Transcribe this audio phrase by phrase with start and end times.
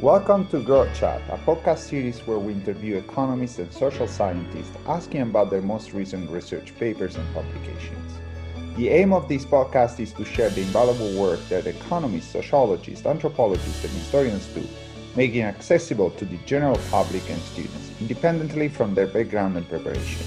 [0.00, 5.22] Welcome to Growth Chat, a podcast series where we interview economists and social scientists asking
[5.22, 8.12] about their most recent research papers and publications.
[8.76, 13.82] The aim of this podcast is to share the invaluable work that economists, sociologists, anthropologists,
[13.82, 14.64] and historians do,
[15.16, 20.24] making it accessible to the general public and students, independently from their background and preparation.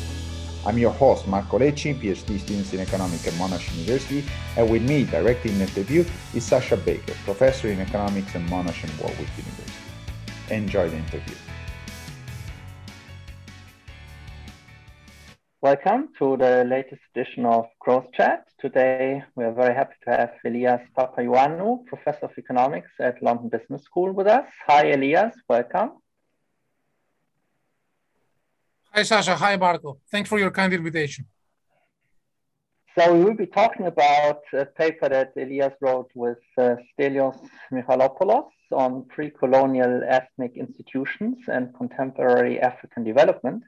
[0.64, 4.24] I'm your host, Marco Lecci, PhD student in economics at Monash University,
[4.56, 8.94] and with me, directing the interview, is Sascha Becker, professor in economics at Monash and
[9.00, 9.61] Warwick University.
[10.52, 11.36] Enjoy the interview.
[15.62, 18.48] Welcome to the latest edition of Growth Chat.
[18.60, 23.84] Today, we are very happy to have Elias Papaioannou, Professor of Economics at London Business
[23.84, 24.46] School with us.
[24.68, 25.34] Hi, Elias.
[25.48, 25.92] Welcome.
[28.92, 29.36] Hi, Sascha.
[29.36, 30.00] Hi, Marco.
[30.12, 31.28] Thanks for your kind invitation.
[32.98, 37.38] So we will be talking about a paper that Elias wrote with uh, Stelios
[37.72, 43.64] Michalopoulos on pre-colonial ethnic institutions and contemporary African development.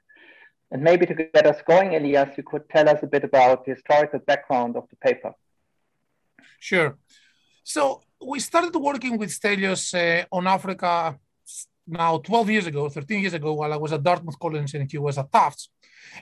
[0.70, 3.74] And maybe to get us going, Elias, you could tell us a bit about the
[3.74, 5.32] historical background of the paper.
[6.58, 6.98] Sure.
[7.62, 11.18] So we started working with Stelios uh, on Africa
[11.86, 14.98] now 12 years ago, 13 years ago, while I was at Dartmouth College and he
[14.98, 15.68] was at Tufts.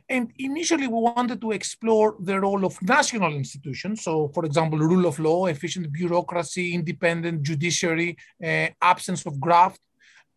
[0.09, 4.03] And initially, we wanted to explore the role of national institutions.
[4.03, 9.81] So, for example, rule of law, efficient bureaucracy, independent judiciary, uh, absence of graft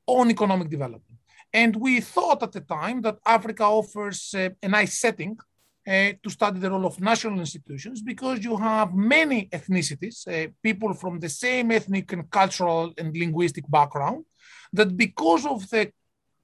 [0.08, 1.20] on economic development.
[1.54, 5.38] And we thought at the time that Africa offers uh, a nice setting
[5.86, 11.20] to study the role of national institutions because you have many ethnicities, uh, people from
[11.20, 14.26] the same ethnic and cultural and linguistic background,
[14.74, 15.92] that because of the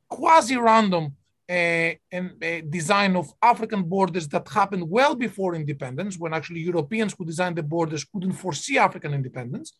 [0.08, 1.16] quasi-random
[1.50, 7.16] uh, and, uh, design of African borders that happened well before independence, when actually Europeans
[7.18, 9.74] who designed the borders couldn't foresee African independence,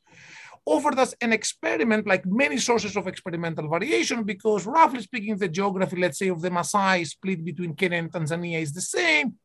[0.66, 5.98] offered us an experiment like many sources of experimental variation because roughly speaking, the geography,
[5.98, 9.36] let's say, of the Maasai split between Kenya and Tanzania is the same.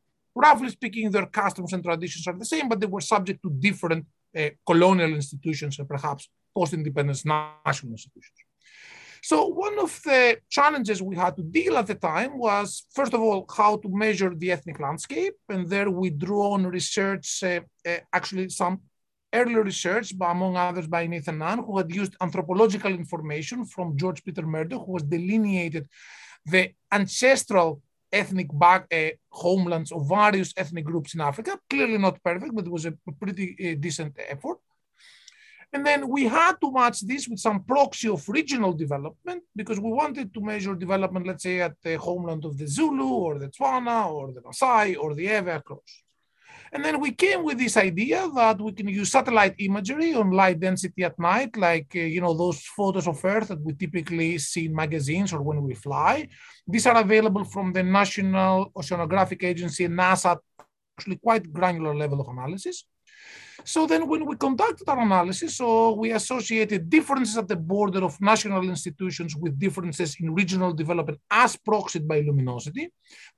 [0.45, 4.05] Roughly speaking, their customs and traditions are the same, but they were subject to different
[4.39, 8.39] uh, colonial institutions and perhaps post-independence national institutions.
[9.29, 10.21] So one of the
[10.57, 12.67] challenges we had to deal at the time was,
[12.97, 15.35] first of all, how to measure the ethnic landscape.
[15.49, 17.61] And there we drew on research, uh,
[17.91, 18.75] uh, actually some
[19.33, 24.23] earlier research, but among others by Nathan Nunn, who had used anthropological information from George
[24.23, 25.83] Peter Murdock, who was delineated
[26.45, 27.81] the ancestral
[28.11, 31.59] ethnic back, uh, homelands of various ethnic groups in Africa.
[31.69, 34.57] Clearly not perfect, but it was a pretty uh, decent effort.
[35.73, 39.91] And then we had to match this with some proxy of regional development because we
[39.91, 44.09] wanted to measure development, let's say, at the homeland of the Zulu or the Tswana
[44.09, 46.03] or the Maasai or the Ewe across.
[46.73, 50.59] And then we came with this idea that we can use satellite imagery on light
[50.59, 54.65] density at night, like uh, you know those photos of Earth that we typically see
[54.65, 56.27] in magazines or when we fly.
[56.67, 60.37] These are available from the National Oceanographic Agency NASA,
[60.97, 62.85] actually quite granular level of analysis.
[63.63, 68.19] So then when we conducted our analysis, so we associated differences at the border of
[68.21, 72.89] national institutions with differences in regional development as proxied by luminosity.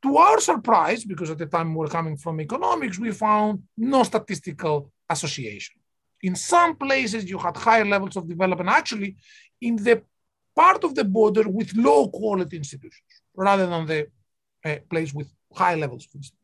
[0.04, 4.04] To our surprise, because at the time we were coming from economics, we found no
[4.04, 5.76] statistical association.
[6.22, 9.16] In some places, you had higher levels of development actually
[9.62, 10.02] in the
[10.56, 14.08] part of the border with low quality institutions rather than the
[14.66, 16.39] uh, place with high levels of institutions.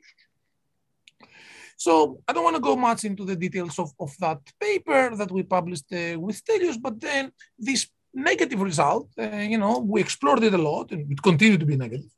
[1.75, 5.31] So I don't want to go much into the details of, of that paper that
[5.31, 10.43] we published uh, with Stelios, but then this negative result, uh, you know, we explored
[10.43, 12.11] it a lot and it continued to be negative.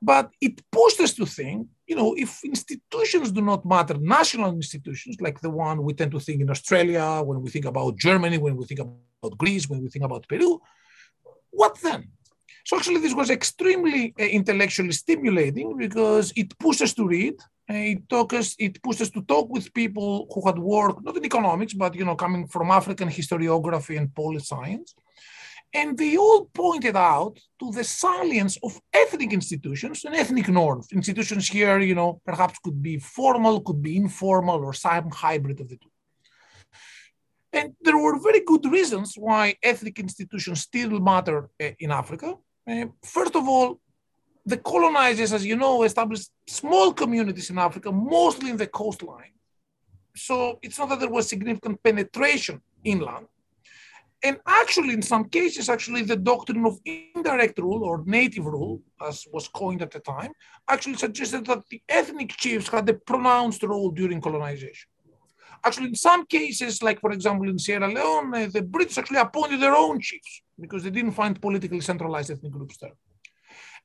[0.00, 5.16] But it pushed us to think, you know, if institutions do not matter, national institutions
[5.20, 8.56] like the one we tend to think in Australia, when we think about Germany, when
[8.56, 10.60] we think about Greece, when we think about Peru,
[11.50, 12.08] what then?
[12.66, 17.36] So actually, this was extremely uh, intellectually stimulating because it pushed us to read.
[17.68, 21.24] It took us, it pushed us to talk with people who had worked not in
[21.24, 24.94] economics, but you know, coming from African historiography and policy science,
[25.74, 30.86] and they all pointed out to the salience of ethnic institutions and ethnic norms.
[30.92, 35.68] Institutions here, you know, perhaps could be formal, could be informal, or some hybrid of
[35.68, 35.90] the two.
[37.52, 42.34] And there were very good reasons why ethnic institutions still matter uh, in Africa.
[42.68, 43.80] Uh, first of all,
[44.46, 49.32] the colonizers, as you know, established small communities in Africa, mostly in the coastline.
[50.14, 53.26] So it's not that there was significant penetration inland.
[54.22, 59.26] And actually, in some cases, actually, the doctrine of indirect rule or native rule, as
[59.32, 60.32] was coined at the time,
[60.68, 64.88] actually suggested that the ethnic chiefs had a pronounced role during colonization.
[65.64, 69.74] Actually, in some cases, like for example in Sierra Leone, the British actually appointed their
[69.74, 72.92] own chiefs because they didn't find politically centralized ethnic groups there.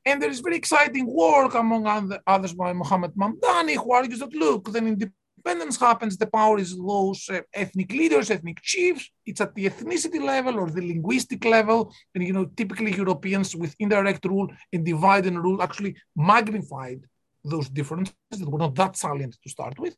[0.06, 1.86] And there is very exciting work among
[2.26, 7.30] others by Mohammed Mamdani, who argues that look, then independence happens, the power is those
[7.30, 9.10] uh, ethnic leaders, ethnic chiefs.
[9.26, 13.76] It's at the ethnicity level or the linguistic level, and you know, typically Europeans with
[13.80, 17.02] indirect rule and divide and rule actually magnified
[17.44, 19.96] those differences that were not that salient to start with.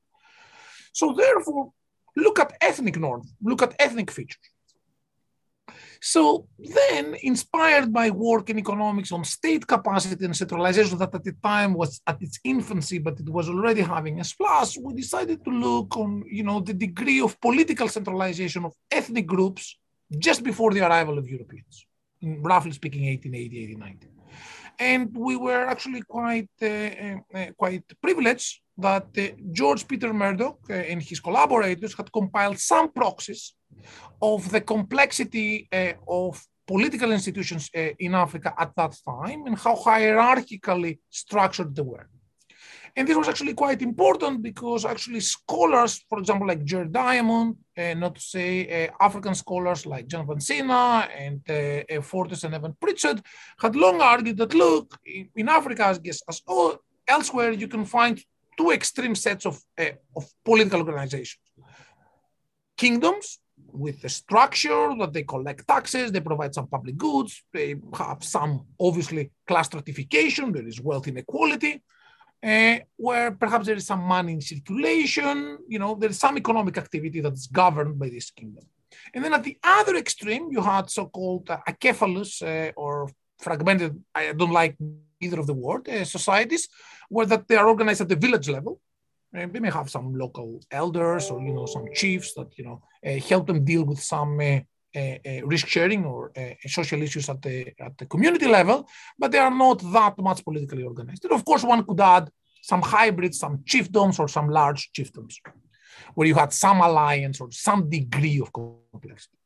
[0.94, 1.72] So therefore,
[2.16, 4.53] look at ethnic norms, look at ethnic features.
[6.02, 11.36] So then, inspired by work in economics on state capacity and centralization that at the
[11.42, 15.52] time was at its infancy, but it was already having a splash, we decided to
[15.52, 19.78] look on you know, the degree of political centralization of ethnic groups
[20.18, 21.86] just before the arrival of Europeans,
[22.22, 24.14] roughly speaking, 1880, 1890.
[24.80, 30.60] And we were actually quite, uh, uh, uh, quite privileged that uh, George Peter Murdock
[30.70, 33.54] uh, and his collaborators had compiled some proxies
[34.22, 39.76] of the complexity uh, of political institutions uh, in Africa at that time and how
[39.76, 42.08] hierarchically structured they were.
[42.96, 47.96] And this was actually quite important because actually scholars, for example, like Jared Diamond, uh,
[47.96, 53.20] not to say uh, African scholars like John Vansina and uh, Fortes and Evans-Pritchard,
[53.58, 56.00] had long argued that, look, in, in Africa, as,
[56.30, 56.78] as all,
[57.08, 58.24] elsewhere, you can find
[58.58, 59.86] two extreme sets of, uh,
[60.16, 61.42] of political organizations.
[62.78, 63.40] Kingdoms
[63.74, 68.66] with a structure that they collect taxes, they provide some public goods, they have some
[68.80, 71.82] obviously class stratification, there is wealth inequality,
[72.44, 76.78] uh, where perhaps there is some money in circulation, you know, there is some economic
[76.78, 78.66] activity that's governed by this kingdom.
[79.14, 83.10] And then at the other extreme, you had so-called uh, acephalous uh, or
[83.40, 84.78] fragmented, I don't like
[85.20, 86.70] either of the word, uh, societies,
[87.10, 88.80] where that they are organized at the village level.
[89.34, 93.20] They may have some local elders or, you know, some chiefs that, you know, uh,
[93.30, 94.60] help them deal with some uh,
[95.44, 96.32] risk sharing or
[96.68, 98.88] social issues at the, at the community level,
[99.18, 101.24] but they are not that much politically organized.
[101.26, 102.30] And of course, one could add
[102.62, 105.36] some hybrids, some chiefdoms or some large chiefdoms,
[106.14, 109.38] where you had some alliance or some degree of complexity.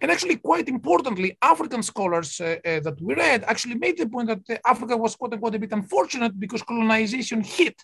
[0.00, 4.28] And actually, quite importantly, African scholars uh, uh, that we read actually made the point
[4.28, 7.82] that Africa was quote unquote a bit unfortunate because colonization hit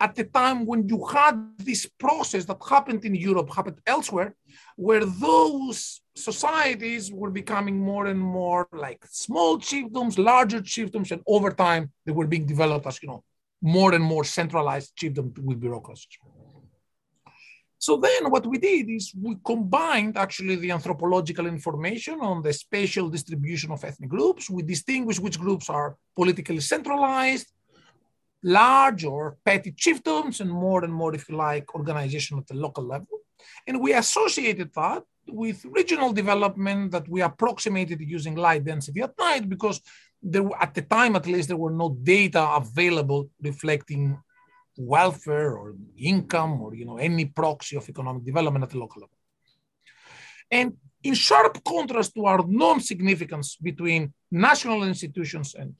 [0.00, 4.34] at the time when you had this process that happened in Europe, happened elsewhere,
[4.76, 11.50] where those societies were becoming more and more like small chiefdoms, larger chiefdoms, and over
[11.50, 13.22] time they were being developed as you know
[13.62, 16.18] more and more centralized chiefdoms with bureaucracies.
[17.78, 23.10] So then what we did is we combined actually the anthropological information on the spatial
[23.10, 24.48] distribution of ethnic groups.
[24.48, 27.46] We distinguish which groups are politically centralized,
[28.44, 32.84] large or petty chiefdoms, and more and more, if you like, organization at the local
[32.84, 33.18] level.
[33.66, 39.48] And we associated that with regional development that we approximated using light density at night
[39.48, 39.80] because
[40.22, 44.18] there, at the time at least there were no data available reflecting
[44.76, 49.16] welfare or income or you know any proxy of economic development at the local level.
[50.50, 55.74] And in sharp contrast to our non-significance between national institutions and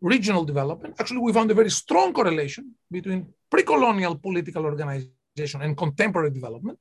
[0.00, 6.30] regional development, actually we found a very strong correlation between pre-colonial political organization and contemporary
[6.30, 6.78] development.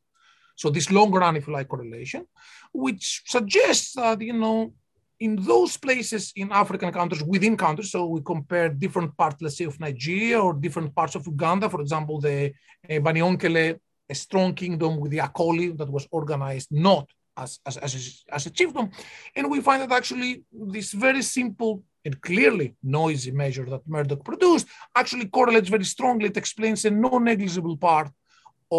[0.56, 2.26] So this long run, if you like, correlation,
[2.74, 4.74] which suggests that, you know,
[5.20, 9.66] in those places in African countries, within countries, so we compare different parts, let's say,
[9.66, 12.54] of Nigeria or different parts of Uganda, for example, the
[12.90, 18.24] uh, Banyankole, a strong kingdom with the Acholi that was organized not as, as, as,
[18.32, 18.92] as a chiefdom.
[19.36, 22.68] And we find that actually this very simple and clearly
[23.00, 24.66] noisy measure that Murdock produced
[25.00, 26.28] actually correlates very strongly.
[26.32, 28.10] It explains a non-negligible part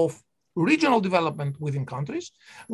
[0.02, 0.10] of
[0.70, 2.26] regional development within countries,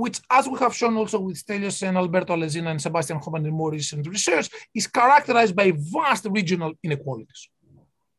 [0.03, 3.55] which, as we have shown also with Stelios and Alberto Alesina and Sebastian Hohmann in
[3.63, 4.47] more recent research,
[4.79, 7.43] is characterized by vast regional inequalities.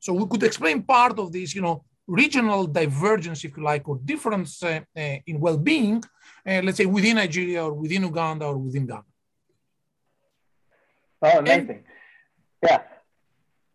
[0.05, 1.77] So we could explain part of this, you know,
[2.21, 5.97] regional divergence, if you like, or difference uh, uh, in well-being,
[6.49, 9.11] uh, let's say within Nigeria or within Uganda or within Ghana.
[11.27, 11.69] Oh, amazing.
[11.69, 11.83] And,
[12.65, 12.81] yeah.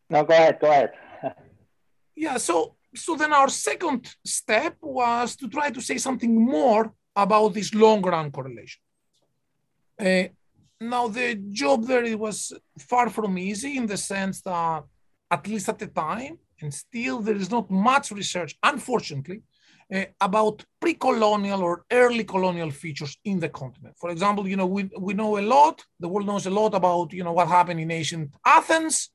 [0.09, 0.92] No, go ahead, go ahead.
[2.16, 7.54] yeah, so so then our second step was to try to say something more about
[7.54, 8.82] this long run correlation.
[9.99, 10.25] Uh,
[10.80, 14.85] now the job there was far from easy in the sense that
[15.30, 19.42] at least at the time and still there is not much research unfortunately
[19.94, 24.90] uh, about pre-colonial or early colonial features in the continent for example you know we,
[24.99, 27.90] we know a lot the world knows a lot about you know what happened in
[27.90, 29.11] ancient athens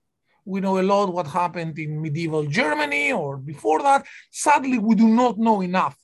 [0.45, 4.05] we know a lot what happened in medieval Germany or before that.
[4.31, 5.97] Sadly, we do not know enough.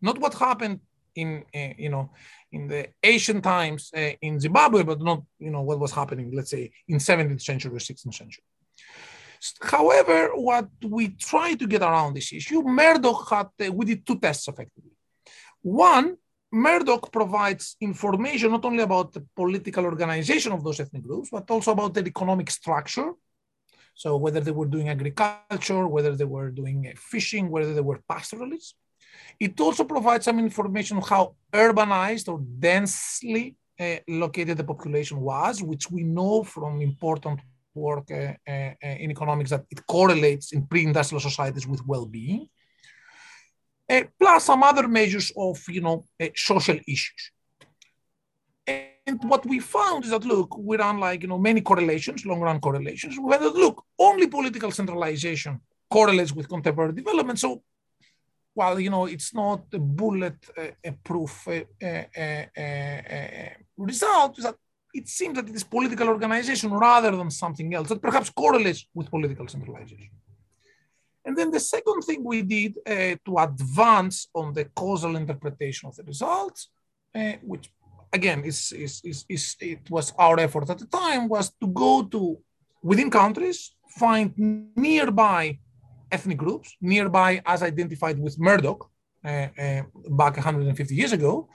[0.00, 0.80] Not what happened
[1.14, 2.10] in uh, you know
[2.52, 6.50] in the ancient times uh, in Zimbabwe, but not you know what was happening, let's
[6.50, 8.42] say, in 17th century or 16th century.
[9.62, 14.18] However, what we try to get around this issue, Murdock had uh, we did two
[14.18, 14.92] tests effectively.
[15.62, 16.16] One,
[16.52, 21.72] Murdock provides information not only about the political organization of those ethnic groups, but also
[21.72, 23.12] about their economic structure.
[23.94, 28.00] So whether they were doing agriculture, whether they were doing uh, fishing, whether they were
[28.08, 28.74] pastoralists.
[29.38, 35.62] It also provides some information on how urbanized or densely uh, located the population was,
[35.62, 37.40] which we know from important
[37.74, 42.48] work uh, uh, uh in economics that it correlates in pre-industrial societies with well-being.
[44.20, 46.04] Plus some other measures of, you know,
[46.36, 47.32] social issues.
[48.66, 52.60] And what we found is that, look, we ran like, you know, many correlations, long-run
[52.60, 53.18] correlations.
[53.18, 55.60] Whether look, only political centralization
[55.90, 57.40] correlates with contemporary development.
[57.40, 57.62] So
[58.54, 64.56] while you know it's not a bullet-proof uh, uh, uh, result, is that
[64.92, 69.10] it seems that it is political organization rather than something else that perhaps correlates with
[69.10, 70.10] political centralization.
[71.24, 75.96] And then the second thing we did uh, to advance on the causal interpretation of
[75.96, 76.70] the results,
[77.14, 77.70] uh, which
[78.12, 82.02] again is, is, is, is, it was our effort at the time, was to go
[82.04, 82.38] to
[82.82, 84.32] within countries, find
[84.76, 85.58] nearby
[86.10, 88.90] ethnic groups nearby as identified with Murdock
[89.24, 91.48] uh, uh, back 150 years ago,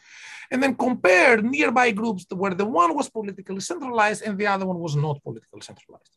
[0.51, 4.79] and then compare nearby groups where the one was politically centralized and the other one
[4.79, 6.11] was not politically centralized.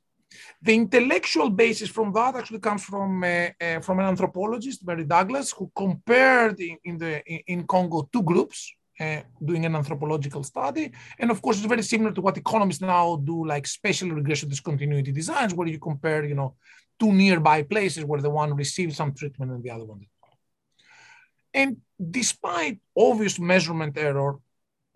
[0.62, 5.52] The intellectual basis from that actually comes from, uh, uh, from an anthropologist, Mary Douglas,
[5.52, 10.92] who compared in, in the, in Congo two groups, uh, doing an anthropological study.
[11.18, 15.12] And of course, it's very similar to what economists now do, like spatial regression discontinuity
[15.12, 16.56] designs, where you compare, you know,
[16.99, 20.08] two nearby places where the one received some treatment and the other one did.
[21.52, 24.38] And despite obvious measurement error,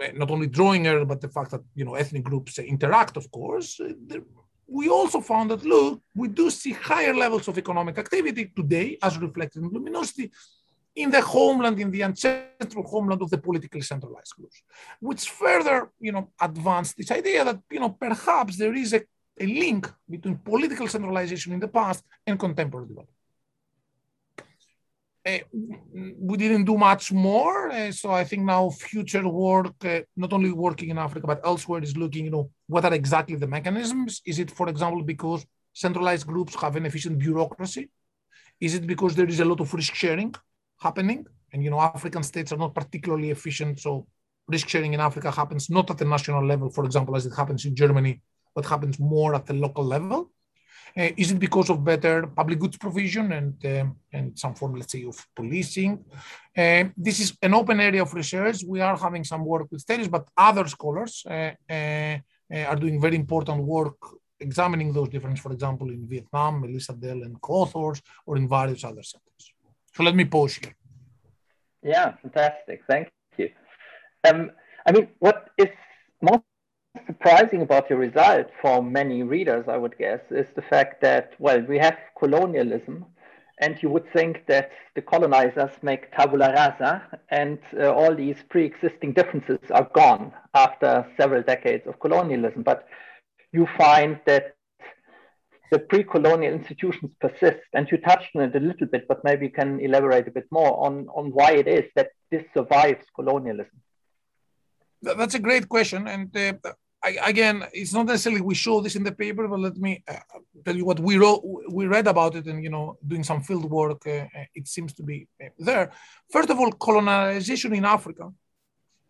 [0.00, 3.30] eh, not only drawing error, but the fact that you know ethnic groups interact, of
[3.30, 4.18] course, eh,
[4.66, 9.18] we also found that look, we do see higher levels of economic activity today, as
[9.18, 10.30] reflected in luminosity,
[10.94, 14.62] in the homeland, in the ancestral homeland of the politically centralized groups,
[15.00, 19.02] which further, you know, advanced this idea that you know perhaps there is a
[19.40, 23.18] a link between political centralization in the past and contemporary development.
[25.24, 25.38] Uh,
[26.18, 30.50] we didn't do much more, uh, so I think now future work, uh, not only
[30.50, 34.20] working in Africa but elsewhere, is looking, you know, what are exactly the mechanisms?
[34.26, 37.88] Is it, for example, because centralized groups have an efficient bureaucracy?
[38.60, 40.34] Is it because there is a lot of risk sharing
[40.80, 44.08] happening, and you know, African states are not particularly efficient, so
[44.48, 47.64] risk sharing in Africa happens not at the national level, for example, as it happens
[47.64, 48.20] in Germany
[48.54, 50.30] but happens more at the local level?
[50.96, 54.92] Uh, is it because of better public goods provision and, uh, and some form, let's
[54.92, 56.04] say, of policing?
[56.56, 58.62] Uh, this is an open area of research.
[58.66, 63.96] We are having some work with Stelios, but other scholars are doing very important work
[64.40, 69.02] examining those differences, for example, in Vietnam, Melissa Dell and co-authors, or in various other
[69.02, 69.54] centers.
[69.94, 70.74] So let me pause here.
[71.82, 72.82] Yeah, fantastic.
[72.88, 73.08] Thank
[73.38, 73.50] you.
[74.24, 74.50] Um,
[74.86, 75.68] I mean, what is
[76.20, 76.42] most
[77.06, 81.60] surprising about your result for many readers, I would guess, is the fact that, well,
[81.60, 83.06] we have colonialism,
[83.60, 88.64] and you would think that the colonizers make tabula rasa, and uh, all these pre
[88.64, 92.62] existing differences are gone after several decades of colonialism.
[92.62, 92.86] But
[93.52, 94.56] you find that
[95.70, 99.46] the pre colonial institutions persist, and you touched on it a little bit, but maybe
[99.46, 103.80] you can elaborate a bit more on, on why it is that this survives colonialism.
[105.00, 106.52] That's a great question, and uh,
[107.04, 110.14] I, again, it's not necessarily we show this in the paper, but let me uh,
[110.64, 111.42] tell you what we wrote.
[111.68, 114.92] We read about it, and you know, doing some field work, uh, uh, it seems
[114.94, 115.90] to be uh, there.
[116.30, 118.30] First of all, colonization in Africa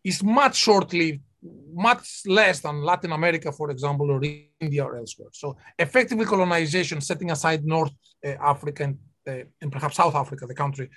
[0.03, 1.21] is much short-lived,
[1.75, 4.23] much less than Latin America, for example, or
[4.59, 5.29] India or elsewhere.
[5.33, 7.93] So, effectively, colonization, setting aside North
[8.25, 10.89] uh, Africa and, uh, and perhaps South Africa, the country,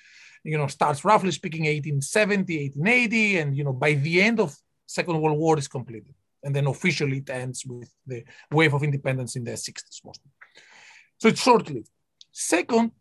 [0.46, 5.20] you know, starts roughly speaking 1870, 1880, and you know, by the end of Second
[5.20, 6.14] World War is completed
[6.46, 10.32] and then officially it ends with the wave of independence in the 60s mostly.
[11.18, 11.90] So it's short-lived.
[12.32, 12.92] Second,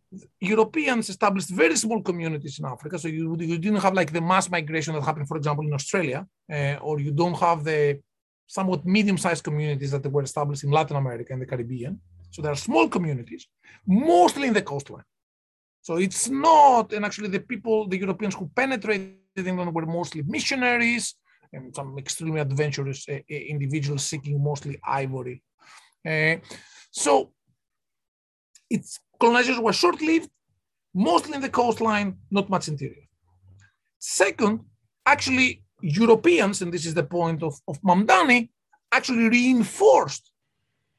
[0.40, 2.98] Europeans established very small communities in Africa.
[2.98, 6.26] So you, you didn't have like the mass migration that happened, for example, in Australia,
[6.52, 8.00] uh, or you don't have the
[8.46, 12.00] somewhat medium-sized communities that were established in Latin America and the Caribbean.
[12.30, 13.46] So there are small communities,
[13.86, 15.04] mostly in the coastline.
[15.82, 21.14] So it's not, and actually the people, the Europeans who penetrated England were mostly missionaries,
[21.54, 25.42] and some extremely adventurous uh, individuals seeking mostly ivory.
[26.06, 26.36] Uh,
[26.90, 27.32] so
[28.70, 30.30] its colonizers were short-lived,
[30.94, 33.06] mostly in the coastline, not much interior.
[33.98, 34.60] Second,
[35.06, 38.48] actually, Europeans, and this is the point of, of Mamdani,
[38.92, 40.30] actually reinforced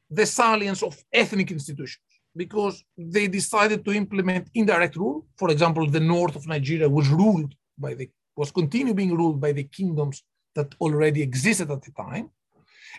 [0.09, 2.01] the salience of ethnic institutions
[2.35, 5.25] because they decided to implement indirect rule.
[5.37, 9.53] For example, the north of Nigeria was ruled by the was continue being ruled by
[9.53, 10.21] the kingdoms
[10.55, 12.29] that already existed at the time.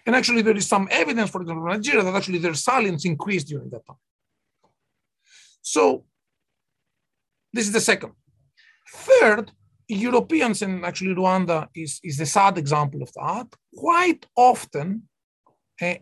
[0.04, 3.48] And actually, there is some evidence, for example, in Nigeria, that actually their salience increased
[3.48, 3.96] during that time.
[5.62, 6.04] So,
[7.52, 8.12] this is the second.
[8.88, 9.50] Third,
[9.88, 15.08] Europeans, and actually Rwanda is, is the sad example of that, quite often
[15.80, 15.94] uh,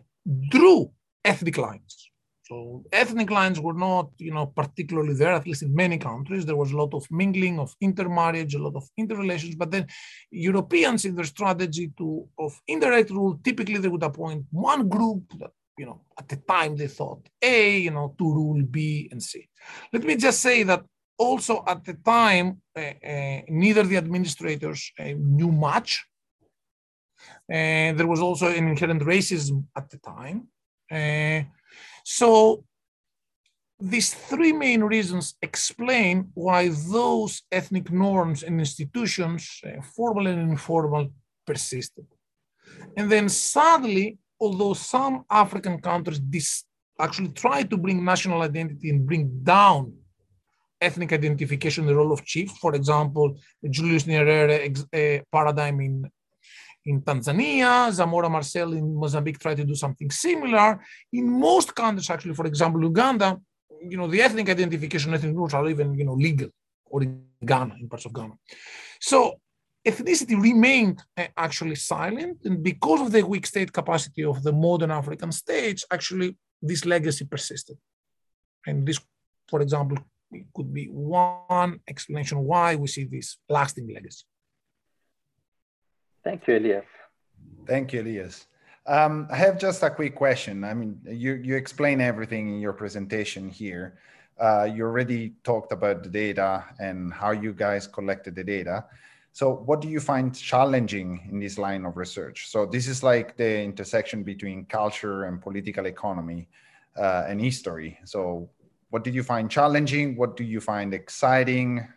[0.49, 0.91] drew
[1.23, 2.11] ethnic lines.
[2.47, 6.45] So ethnic lines were not, you know, particularly there, at least in many countries.
[6.45, 9.55] There was a lot of mingling, of intermarriage, a lot of interrelations.
[9.55, 9.87] But then
[10.29, 15.53] Europeans, in their strategy to of indirect rule, typically they would appoint one group that,
[15.75, 19.49] you know, at the time they thought A, you know, to rule B and C.
[19.91, 20.83] Let me just say that
[21.17, 26.05] also at the time, uh, uh, neither the administrators uh, knew much.
[27.49, 30.47] And there was also an inherent racism at the time.
[32.05, 32.63] So
[33.79, 41.09] these three main reasons explain why those ethnic norms and institutions, uh, formal and informal,
[41.47, 42.05] persisted.
[42.95, 46.63] And then sadly, although some African countries
[46.99, 49.91] actually tried to bring national identity and bring down
[50.79, 53.35] ethnic identification, the role of chief, for example,
[53.67, 56.09] Julius Nyerere uh, paradigm in
[56.85, 60.79] in Tanzania, Samora Machel in Mozambique tried to do something similar.
[61.13, 63.39] In most countries, actually, for example, Uganda,
[63.81, 66.49] you know, the ethnic identification, ethnic groups are even, you know, legal,
[66.85, 68.33] or in Ghana, in parts of Ghana.
[68.99, 69.39] So
[69.85, 74.91] ethnicity remained uh, actually silent, and because of the weak state capacity of the modern
[74.91, 77.77] African states, actually this legacy persisted.
[78.65, 78.99] And this,
[79.47, 79.97] for example,
[80.53, 84.25] could be one explanation why we see this lasting legacy.
[86.25, 86.85] Thank you, Elias.
[87.67, 88.47] Thank you, Elias.
[88.87, 90.63] Um, I have just a quick question.
[90.63, 93.99] I mean, you, you explain everything in your presentation here.
[94.39, 98.85] Uh, you already talked about the data and how you guys collected the data.
[99.33, 102.47] So what do you find challenging in this line of research?
[102.47, 106.47] So this is like the intersection between culture and political economy
[106.97, 107.99] uh, and history.
[108.03, 108.49] So
[108.89, 110.15] what did you find challenging?
[110.15, 111.87] What do you find exciting?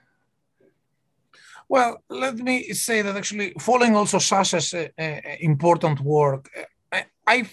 [1.68, 6.48] Well, let me say that actually, following also Sascha's uh, uh, important work,
[6.90, 7.46] uh, I,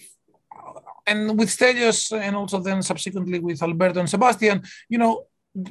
[1.05, 5.25] and with Stelios and also then subsequently with Alberto and Sebastian, you know,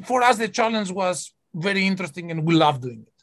[0.04, 3.14] for us the challenge was very interesting and we love doing it.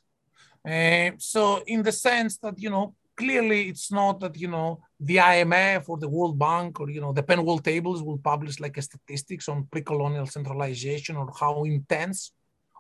[0.63, 5.17] Uh, so in the sense that you know clearly it's not that you know the
[5.17, 8.81] IMF or the World Bank or you know the Penn tables will publish like a
[8.81, 12.31] statistics on pre-colonial centralization or how intense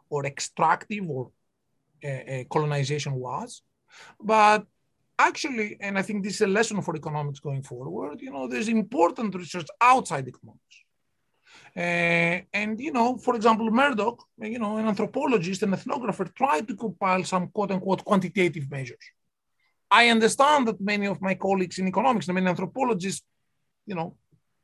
[0.09, 1.31] or extractive or
[2.49, 3.61] colonization was.
[4.19, 4.65] But
[5.29, 8.69] actually, and I think this is a lesson for economics going forward, you know, there's
[8.69, 10.77] important research outside economics.
[11.75, 16.75] Uh, and, you know, for example, Murdock, you know, an anthropologist and ethnographer tried to
[16.75, 19.05] compile some quote unquote quantitative measures.
[19.89, 23.25] I understand that many of my colleagues in economics and many anthropologists,
[23.85, 24.15] you know,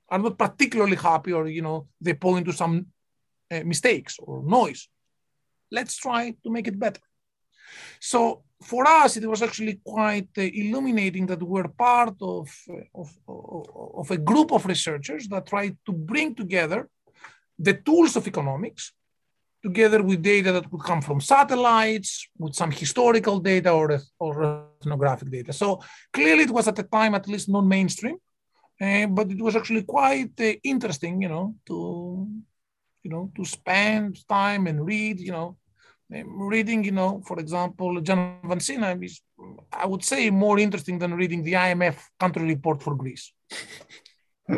[0.09, 2.87] are not particularly happy or, you know, they point to some
[3.51, 4.87] uh, mistakes or noise.
[5.71, 7.01] Let's try to make it better.
[7.99, 12.49] So for us, it was actually quite uh, illuminating that we're part of,
[12.93, 16.89] of, of a group of researchers that tried to bring together
[17.59, 18.93] the tools of economics
[19.63, 25.29] together with data that would come from satellites, with some historical data or, or ethnographic
[25.29, 25.51] data.
[25.51, 25.81] So
[26.13, 28.17] clearly it was at the time at least non-mainstream,
[28.79, 32.27] uh, but it was actually quite uh, interesting, you know, to,
[33.03, 35.57] you know, to spend time and read, you know,
[36.09, 39.21] reading, you know, for example, John Vansina is,
[39.71, 43.33] I would say, more interesting than reading the IMF country report for Greece.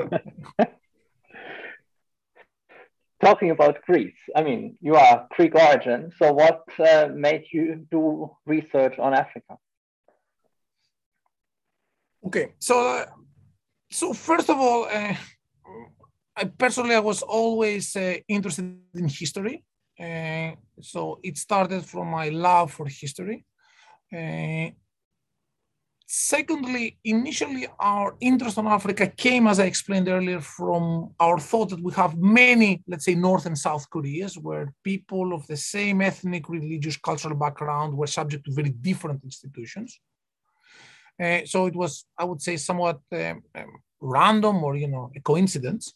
[3.22, 6.10] Talking about Greece, I mean, you are Greek origin.
[6.18, 9.58] So, what uh, made you do research on Africa?
[12.26, 13.06] Okay, so uh,
[13.92, 15.16] so first of all, uh,
[16.36, 19.66] I personally I was always uh, interested in history.
[20.00, 23.46] Uh, so it started from my love for history.
[24.16, 24.70] Uh,
[26.08, 31.84] secondly, initially our interest on Africa came, as I explained earlier, from our thought that
[31.84, 36.48] we have many, let's say, North and South Koreas, where people of the same ethnic,
[36.48, 40.00] religious, cultural background were subject to very different institutions.
[41.22, 45.20] Uh, so it was, I would say, somewhat um, um, random or you know a
[45.20, 45.94] coincidence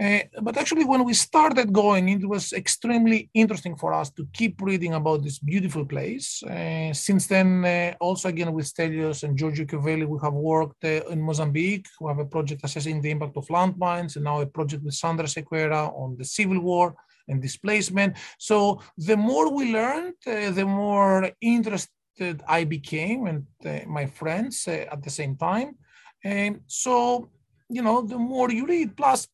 [0.00, 4.60] Uh, but actually, when we started going, it was extremely interesting for us to keep
[4.60, 6.42] reading about this beautiful place.
[6.42, 11.02] Uh, since then, uh, also again with Stelios and Giorgio Chiovelli, we have worked uh,
[11.10, 11.86] in Mozambique.
[12.00, 15.26] We have a project assessing the impact of landmines, and now a project with Sandra
[15.26, 16.94] Sequeira on the civil war
[17.28, 18.16] and displacement.
[18.38, 23.46] So the more we learned, uh, the more interested I became, and
[23.86, 25.76] my friends at the same time.
[26.24, 27.30] And so,
[27.68, 29.26] you know, the more you read, plus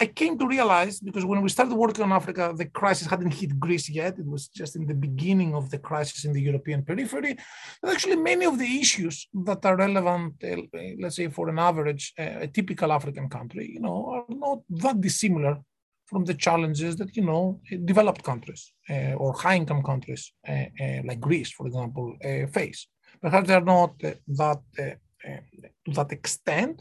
[0.00, 3.58] I came to realize because when we started working on Africa, the crisis hadn't hit
[3.58, 4.18] Greece yet.
[4.18, 7.36] It was just in the beginning of the crisis in the European periphery.
[7.82, 10.56] But actually, many of the issues that are relevant, uh,
[11.00, 15.00] let's say, for an average, uh, a typical African country, you know, are not that
[15.00, 15.58] dissimilar
[16.06, 21.20] from the challenges that you know developed countries uh, or high-income countries uh, uh, like
[21.20, 22.86] Greece, for example, uh, face.
[23.20, 23.92] Perhaps they're not
[24.28, 24.62] that
[25.84, 26.80] to that extent,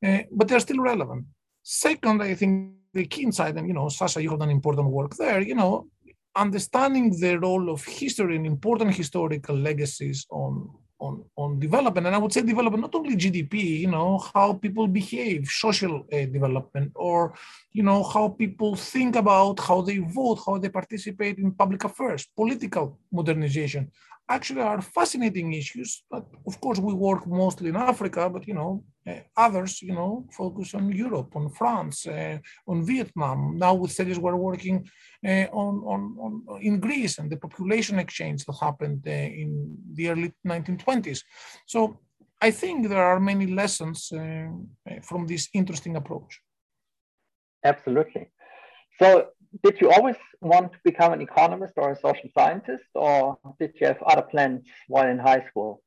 [0.00, 1.24] but they're still relevant.
[1.64, 5.16] Second, I think the key insight, and you know, Sascha, you have done important work
[5.16, 5.88] there, you know,
[6.36, 12.06] understanding the role of history and important historical legacies on on, on development.
[12.06, 16.24] And I would say development, not only GDP, you know, how people behave, social uh,
[16.36, 17.34] development, or,
[17.72, 22.26] you know, how people think about how they vote, how they participate in public affairs,
[22.36, 23.90] political modernization
[24.28, 26.04] actually are fascinating issues.
[26.10, 28.84] But of course, we work mostly in Africa, but you know,
[29.36, 33.58] others, you know, focus on Europe, on France, uh, on Vietnam.
[33.58, 34.86] Now with Stelios, we're working
[35.26, 36.16] uh, on, on,
[36.48, 41.22] on, in Greece and the population exchange that happened in the early 1920s.
[41.66, 42.00] So
[42.40, 44.08] I think there are many lessons
[45.02, 46.40] from this interesting approach.
[47.64, 48.30] Absolutely.
[49.00, 49.28] So
[49.62, 53.86] did you always want to become an economist or a social scientist, or did you
[53.86, 55.82] have other plans while in high school?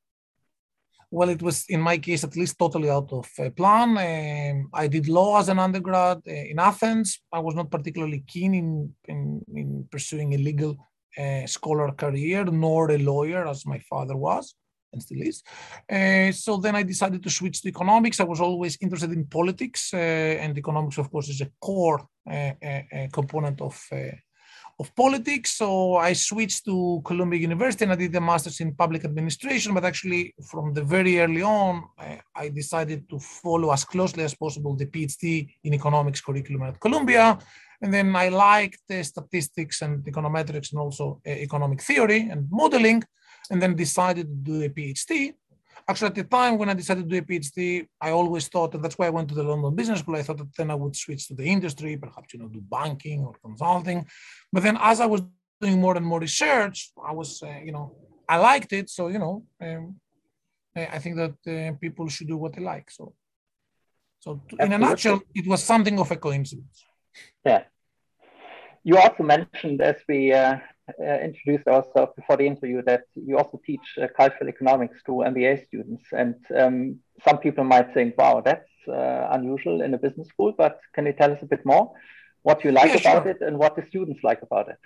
[1.09, 3.97] Well, it was in my case at least totally out of uh, plan.
[3.97, 7.21] Um, I did law as an undergrad uh, in Athens.
[7.31, 10.75] I was not particularly keen in, in, in pursuing a legal
[11.17, 14.55] uh, scholar career, nor a lawyer as my father was
[14.91, 15.43] and still is.
[15.89, 18.19] Uh, so then I decided to switch to economics.
[18.19, 22.51] I was always interested in politics, uh, and economics, of course, is a core uh,
[23.13, 23.81] component of
[24.79, 25.53] of politics.
[25.53, 29.73] So I switched to Columbia University and I did a master's in public administration.
[29.73, 34.35] But actually, from the very early on, I, I decided to follow as closely as
[34.35, 37.37] possible the PhD in economics curriculum at Columbia.
[37.81, 43.03] And then I liked the statistics and econometrics and also uh, economic theory and modeling
[43.49, 45.33] and then decided to do a PhD.
[45.89, 48.83] Actually, at the time when I decided to do a PhD, I always thought, and
[48.83, 50.17] that's why I went to the London Business School.
[50.17, 53.23] I thought that then I would switch to the industry, perhaps you know, do banking
[53.23, 54.05] or consulting.
[54.51, 55.21] But then, as I was
[55.61, 57.95] doing more and more research, I was, uh, you know,
[58.27, 58.89] I liked it.
[58.89, 59.95] So you know, um,
[60.75, 62.91] I think that uh, people should do what they like.
[62.91, 63.13] So,
[64.19, 66.83] so to, in a nutshell, it was something of a coincidence.
[67.45, 67.63] Yeah.
[68.83, 70.57] You also mentioned as we uh,
[70.99, 75.65] uh, introduced ourselves before the interview that you also teach uh, cultural economics to MBA
[75.65, 76.03] students.
[76.11, 80.79] And um, some people might think, wow, that's uh, unusual in a business school, but
[80.93, 81.91] can you tell us a bit more
[82.43, 83.31] what you like yeah, about sure.
[83.31, 84.79] it and what the students like about it?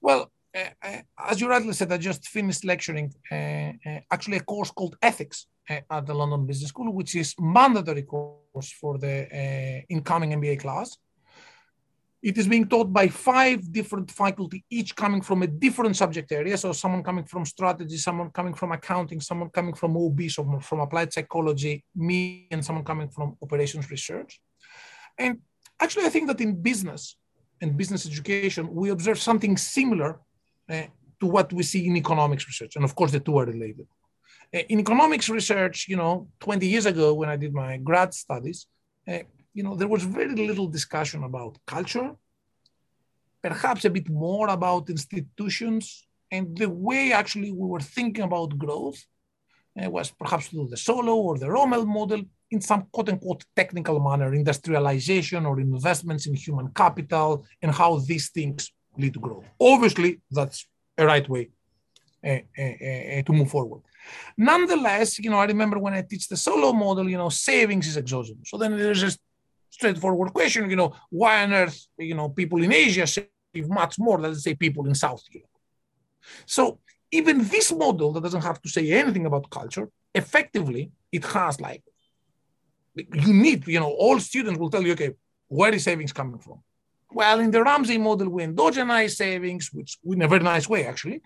[0.00, 4.70] Well, uh, as you rightly said, I just finished lecturing uh, uh, actually a course
[4.70, 10.60] called Ethics at the London Business School, which is mandatory course for the incoming MBA
[10.60, 10.96] class.
[12.22, 16.56] It is being taught by five different faculty, each coming from a different subject area.
[16.58, 20.80] So someone coming from strategy, someone coming from accounting, someone coming from OB, someone from
[20.80, 24.38] applied psychology, me, and someone coming from operations research.
[25.16, 25.38] And
[25.80, 27.16] actually, I think that in business
[27.60, 30.20] and business education, we observe something similar
[30.68, 30.82] uh,
[31.20, 32.76] to what we see in economics research.
[32.76, 33.86] And of course, the two are related.
[34.54, 38.66] Uh, in economics research, you know, 20 years ago when I did my grad studies,
[39.08, 39.20] uh,
[39.52, 42.14] you know, there was very little discussion about culture,
[43.42, 49.04] perhaps a bit more about institutions, and the way actually we were thinking about growth
[49.80, 53.98] uh, was perhaps through the Solow or the Romer model in some quote unquote technical
[54.00, 59.44] manner, industrialization or investments in human capital, and how these things lead to growth.
[59.60, 60.66] Obviously, that's
[60.98, 61.50] a right way
[62.24, 63.82] uh, uh, to move forward.
[64.36, 67.96] Nonetheless, you know, I remember when I teach the Solow model, you know, savings is
[67.96, 68.48] exogenous.
[68.50, 69.20] So then there's just
[69.70, 74.20] straightforward question, you know, why on earth, you know, people in Asia save much more
[74.20, 75.48] than, say, people in South Europe?
[76.46, 76.80] So
[77.10, 81.82] even this model that doesn't have to say anything about culture, effectively, it has like,
[82.94, 85.12] you need, you know, all students will tell you, okay,
[85.48, 86.62] where is savings coming from?
[87.12, 91.22] Well, in the Ramsey model, we endogenize savings, which in a very nice way, actually,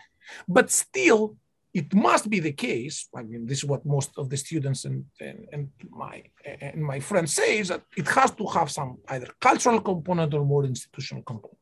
[0.49, 1.37] but still,
[1.75, 3.09] it must be the case.
[3.15, 6.23] I mean, this is what most of the students and, and, and my
[6.61, 10.45] and my friends say is that it has to have some either cultural component or
[10.45, 11.59] more institutional component.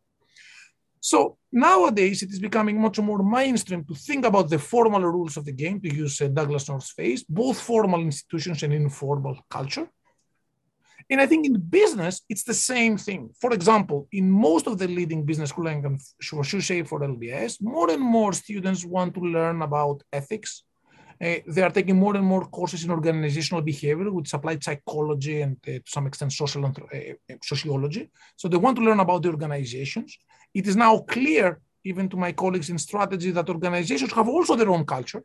[1.01, 5.45] So nowadays, it is becoming much more mainstream to think about the formal rules of
[5.45, 9.89] the game, to use uh, Douglass North's phrase, both formal institutions and informal culture.
[11.11, 13.31] And I think in business, it's the same thing.
[13.41, 16.45] For example, in most of the leading business schools, I can for
[16.91, 20.65] for LBS, more and more students want to learn about ethics.
[21.21, 25.57] Uh, they are taking more and more courses in organizational behavior, which applied psychology and
[25.69, 26.71] uh, to some extent social uh,
[27.43, 28.11] sociology.
[28.37, 30.19] So they want to learn about the organizations.
[30.53, 34.71] It is now clear, even to my colleagues in strategy, that organizations have also their
[34.71, 35.23] own culture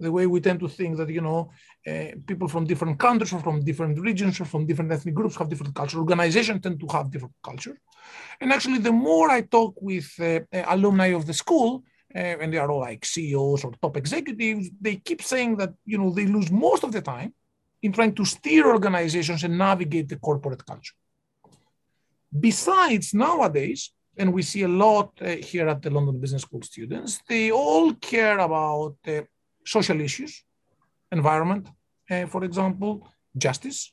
[0.00, 1.50] the way we tend to think that you know
[1.86, 5.48] uh, people from different countries or from different regions or from different ethnic groups have
[5.48, 5.98] different culture.
[5.98, 7.76] Organizations tend to have different culture.
[8.40, 10.40] And actually the more i talk with uh,
[10.74, 11.82] alumni of the school
[12.14, 15.98] uh, and they are all like ceos or top executives they keep saying that you
[15.98, 17.32] know they lose most of the time
[17.82, 20.94] in trying to steer organizations and navigate the corporate culture.
[22.48, 27.20] Besides nowadays and we see a lot uh, here at the London Business School students,
[27.28, 29.22] they all care about uh,
[29.76, 30.32] social issues,
[31.12, 31.68] environment,
[32.10, 32.92] uh, for example,
[33.36, 33.92] justice,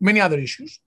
[0.00, 0.80] many other issues,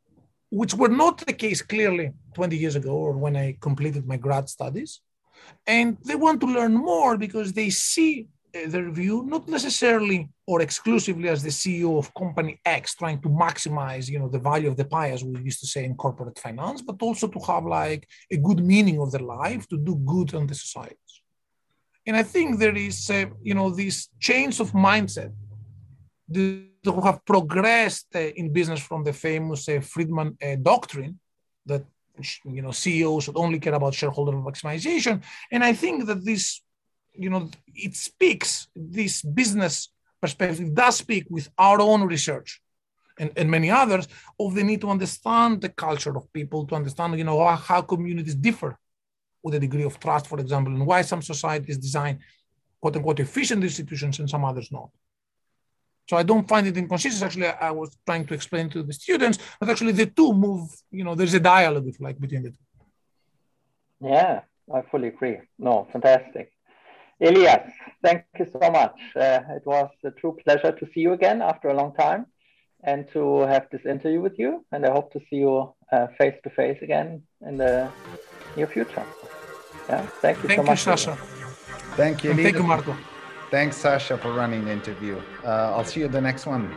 [0.50, 4.50] which were not the case clearly 20 years ago or when I completed my grad
[4.50, 5.02] studies.
[5.66, 10.62] And they want to learn more because they see uh, their view not necessarily or
[10.62, 14.78] exclusively as the CEO of company X trying to maximize, you know, the value of
[14.78, 18.08] the pie, as we used to say in corporate finance, but also to have like
[18.30, 21.11] a good meaning of their life, to do good on the societies.
[22.12, 25.32] And I think there is, uh, you know, these chains of mindset
[26.28, 31.22] that have progressed uh, in business from the famous uh, Friedman uh, doctrine
[31.66, 31.86] that,
[32.44, 35.24] you know, CEOs should only care about shareholder maximization.
[35.54, 36.62] And I think that this,
[37.14, 39.88] you know, it speaks, this business
[40.22, 42.62] perspective does speak with our own research
[43.20, 47.18] and, and many others of the need to understand the culture of people, to understand,
[47.18, 48.78] you know, how, how communities differ
[49.44, 52.20] with a degree of trust, for example, and why some societies design
[52.80, 54.90] quote unquote efficient institutions and some others not.
[56.10, 57.24] So I don't find it inconsistent.
[57.24, 61.04] Actually, I was trying to explain to the students but actually the two move, you
[61.04, 62.58] know, there's a dialogue, if like, between the two.
[64.02, 64.42] Yeah,
[64.74, 65.38] I fully agree.
[65.60, 66.52] No, fantastic.
[67.22, 67.72] Elias,
[68.04, 69.00] thank you so much.
[69.16, 72.26] Uh, it was a true pleasure to see you again after a long time
[72.84, 74.66] and to have this interview with you.
[74.72, 75.74] And I hope to see you
[76.18, 77.92] face to face again in the
[78.56, 79.06] near future.
[79.90, 80.86] Yeah, thank you thank so you, much.
[80.86, 81.18] Sascha.
[81.96, 82.34] Thank you.
[82.34, 82.96] thank you, Marco.
[83.50, 85.22] Thanks, Sascha, for running the interview.
[85.44, 86.74] Uh, I'll see you the next one.